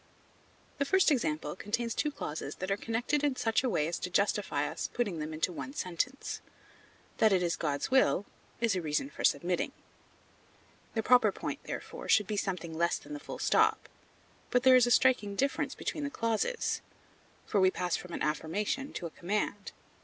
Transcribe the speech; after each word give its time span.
The 0.79 0.85
first 0.85 1.11
example 1.11 1.55
contains 1.55 1.93
two 1.93 2.11
clauses 2.11 2.55
that 2.55 2.71
are 2.71 2.75
connected 2.75 3.23
in 3.23 3.35
such 3.35 3.63
a 3.63 3.69
way 3.69 3.87
as 3.87 3.99
to 3.99 4.09
justify 4.09 4.67
us 4.67 4.87
in 4.87 4.93
putting 4.93 5.19
them 5.19 5.31
into 5.31 5.53
one 5.53 5.73
sentence; 5.75 6.41
that 7.19 7.31
it 7.31 7.43
is 7.43 7.55
God's 7.55 7.91
will, 7.91 8.25
is 8.59 8.75
a 8.75 8.81
reason 8.81 9.11
for 9.11 9.23
submitting. 9.23 9.73
The 10.95 11.03
proper 11.03 11.31
point 11.31 11.59
therefore 11.65 12.09
should 12.09 12.25
be 12.25 12.35
something 12.35 12.75
less 12.75 12.97
than 12.97 13.13
the 13.13 13.19
full 13.19 13.37
stop. 13.37 13.87
But 14.49 14.63
there 14.63 14.75
is 14.75 14.87
a 14.87 14.89
striking 14.89 15.35
difference 15.35 15.75
between 15.75 16.03
the 16.03 16.09
clauses; 16.09 16.81
for 17.45 17.61
we 17.61 17.69
pass 17.69 17.95
from 17.95 18.11
an 18.11 18.23
affirmation 18.23 18.93
to 18.93 19.05
a 19.05 19.11
command. 19.11 19.71